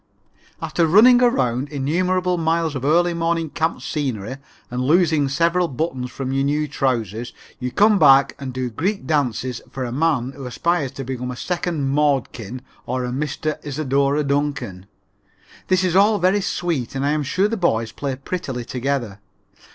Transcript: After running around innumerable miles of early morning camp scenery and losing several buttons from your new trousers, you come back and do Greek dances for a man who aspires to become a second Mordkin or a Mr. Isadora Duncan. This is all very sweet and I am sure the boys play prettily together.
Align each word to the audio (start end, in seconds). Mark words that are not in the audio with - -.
After 0.63 0.87
running 0.87 1.21
around 1.21 1.69
innumerable 1.69 2.35
miles 2.35 2.73
of 2.73 2.83
early 2.83 3.13
morning 3.13 3.51
camp 3.51 3.83
scenery 3.83 4.37
and 4.71 4.81
losing 4.81 5.29
several 5.29 5.67
buttons 5.67 6.09
from 6.09 6.31
your 6.33 6.43
new 6.43 6.67
trousers, 6.67 7.33
you 7.59 7.71
come 7.71 7.99
back 7.99 8.35
and 8.39 8.51
do 8.51 8.71
Greek 8.71 9.05
dances 9.05 9.61
for 9.69 9.85
a 9.85 9.91
man 9.91 10.31
who 10.31 10.47
aspires 10.47 10.91
to 10.93 11.03
become 11.03 11.29
a 11.29 11.35
second 11.35 11.93
Mordkin 11.93 12.61
or 12.87 13.05
a 13.05 13.09
Mr. 13.11 13.63
Isadora 13.63 14.23
Duncan. 14.23 14.87
This 15.67 15.83
is 15.83 15.95
all 15.95 16.17
very 16.17 16.41
sweet 16.41 16.95
and 16.95 17.05
I 17.05 17.11
am 17.11 17.21
sure 17.21 17.47
the 17.47 17.55
boys 17.55 17.91
play 17.91 18.15
prettily 18.15 18.65
together. 18.65 19.19